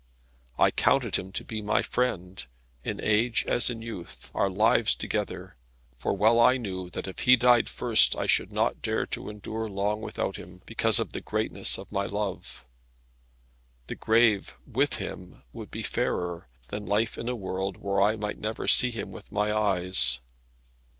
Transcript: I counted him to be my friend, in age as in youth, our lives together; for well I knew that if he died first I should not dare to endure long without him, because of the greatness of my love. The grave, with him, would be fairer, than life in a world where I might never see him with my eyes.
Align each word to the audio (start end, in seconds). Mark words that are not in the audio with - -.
I 0.57 0.71
counted 0.71 1.17
him 1.17 1.31
to 1.33 1.43
be 1.43 1.61
my 1.61 1.83
friend, 1.83 2.43
in 2.83 2.99
age 2.99 3.45
as 3.45 3.69
in 3.69 3.83
youth, 3.83 4.31
our 4.33 4.49
lives 4.49 4.95
together; 4.95 5.55
for 5.95 6.13
well 6.15 6.39
I 6.39 6.57
knew 6.57 6.89
that 6.89 7.07
if 7.07 7.19
he 7.19 7.35
died 7.35 7.69
first 7.69 8.15
I 8.15 8.25
should 8.25 8.51
not 8.51 8.81
dare 8.81 9.05
to 9.05 9.29
endure 9.29 9.69
long 9.69 10.01
without 10.01 10.37
him, 10.37 10.63
because 10.65 10.99
of 10.99 11.11
the 11.11 11.21
greatness 11.21 11.77
of 11.77 11.91
my 11.91 12.07
love. 12.07 12.65
The 13.85 13.93
grave, 13.95 14.57
with 14.65 14.95
him, 14.95 15.43
would 15.53 15.69
be 15.69 15.83
fairer, 15.83 16.49
than 16.69 16.87
life 16.87 17.15
in 17.15 17.29
a 17.29 17.35
world 17.35 17.77
where 17.77 18.01
I 18.01 18.15
might 18.15 18.39
never 18.39 18.67
see 18.67 18.89
him 18.89 19.11
with 19.11 19.31
my 19.31 19.53
eyes. 19.55 20.19